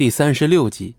[0.00, 0.96] 第三十六集。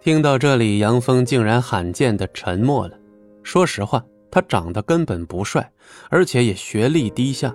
[0.00, 2.98] 听到这里，杨峰竟然罕见的沉默了。
[3.44, 5.70] 说实话，他长得根本不帅，
[6.10, 7.54] 而且也学历低下，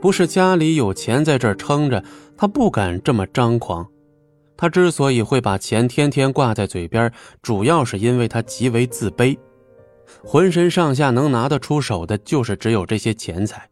[0.00, 2.04] 不是家里有钱在这儿撑着，
[2.36, 3.88] 他不敢这么张狂。
[4.56, 9.38] 他之所以会把钱天天挂在嘴边，主要是因为他极为自卑，
[10.24, 13.68] 浑身上下能拿得出手的，就是只有这些钱财。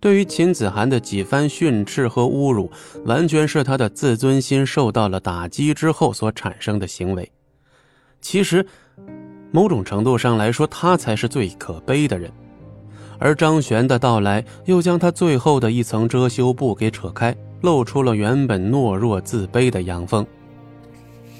[0.00, 2.70] 对于秦子涵的几番训斥和侮辱，
[3.04, 7.30] 完全是他的自尊心受到了打击之后所产生的行为。
[8.20, 8.64] 其实，
[9.50, 12.30] 某种程度上来说，他才是最可悲的人。
[13.18, 20.24] 而张璇的到来，又将他最后的一层遮羞布给扯开，露出了原本懦弱自卑的杨峰。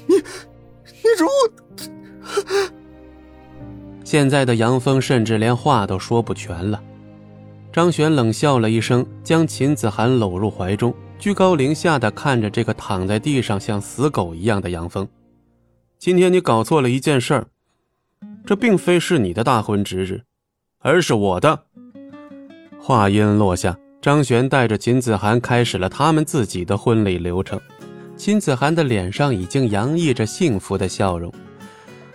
[0.05, 1.49] 你，你说我……
[4.03, 6.83] 现在的杨峰甚至连话都说不全了。
[7.71, 15.07] 张璇冷笑了一声，将秦子涵搂入怀中，居高临下的看着这个躺在地上像死狗一样的杨峰。
[15.99, 17.47] 今天你搞错了一件事儿，
[18.45, 20.21] 这并非是你的大婚之日，
[20.79, 21.65] 而是我的。
[22.79, 27.59] 话音落下，张璇带着秦子涵开始了他们自己的婚礼流程。
[28.17, 31.31] 秦子涵的脸上已经洋溢着幸福的笑容。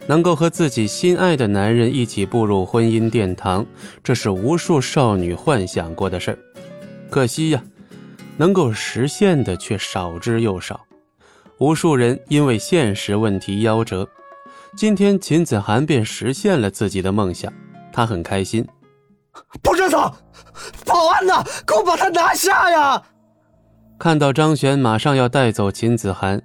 [0.06, 3.64] 能够和自己心爱的男人一起步入婚姻殿堂，
[4.02, 6.38] 这是无数少女幻想过的事儿。
[7.10, 7.62] 可惜呀，
[8.36, 10.80] 能够实现的却少之又少。
[11.58, 14.08] 无数人因为现实问题夭折。
[14.77, 17.52] 今天秦子涵便实现了自己的梦想，
[17.92, 18.66] 他很开心。
[19.62, 20.12] 不准走！
[20.84, 21.44] 保安呢？
[21.66, 23.02] 给我把他拿下呀！
[23.98, 26.42] 看到张璇马上要带走秦子涵。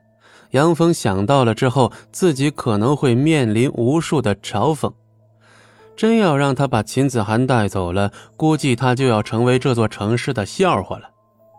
[0.52, 4.92] 杨峰想到了之后，自己可能会面临无数的嘲讽。
[5.96, 11.10] 真要让他把秦子涵带走了，估计他就要成为这座城市的笑话了。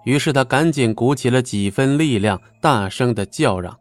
[0.05, 3.77] 于是他赶紧鼓起了几分力量，大声的叫嚷。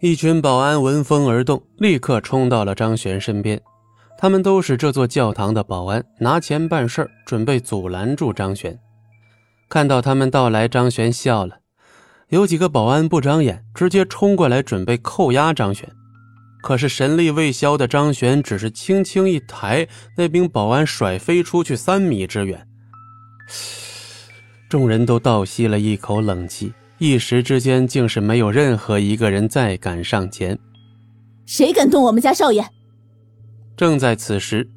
[0.00, 3.60] 一群保安闻风而动，立刻冲到了张璇身边。
[4.16, 8.78] 他们都是这座教堂的保安，拿钱办事准备阻拦住张璇。
[9.68, 11.56] 看到他们到来，张璇笑了。
[12.28, 15.88] 有几个保安不长眼，直接冲过来准备扣押张璇。
[16.62, 19.86] 可是神力未消的张璇只是轻轻一抬，
[20.16, 22.66] 那名保安甩飞出去三米之远。
[24.70, 30.58] 众人都倒吸了一口冷气，一时之间竟是没有任何一个人再敢上前。
[31.44, 32.66] 谁敢动我们家少爷？
[33.76, 34.70] 正在此时，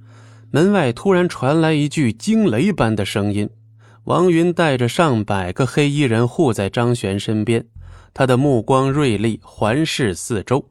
[0.52, 3.50] 门外突然传来一句惊雷般的声音。
[4.08, 7.66] 王云带着上百个黑衣人护在张璇身边，
[8.14, 10.64] 他的目光锐利，环视四周，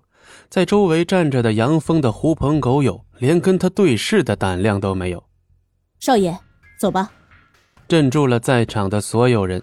[0.49, 5.23] 在周围站着的杨峰的狐朋狗友连跟他对视的胆量都没有。
[6.01, 6.35] 少爷，
[6.81, 7.11] 走吧。
[7.87, 9.63] 镇住了在场的所有人，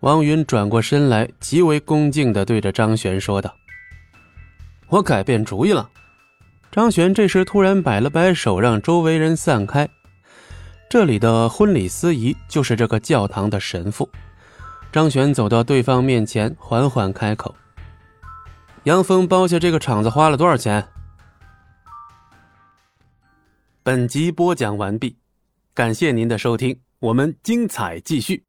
[0.00, 3.54] 王云转过身来，极为恭敬地对着张璇说道
[4.90, 5.88] ：“我改变主意了。”
[6.72, 9.88] 张璇这时突然摆了摆手，让周围人散开。
[10.88, 14.08] 这里的婚礼司仪就是这个教堂的神父。
[14.92, 17.52] 张璇走到对方面前，缓缓开口
[18.84, 20.86] ：“杨峰包下这个场子花了多少钱？”
[23.82, 25.16] 本集播讲完毕，
[25.74, 28.44] 感谢您的收听，我们精彩继续。